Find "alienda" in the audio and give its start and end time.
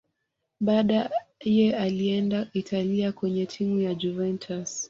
1.79-2.47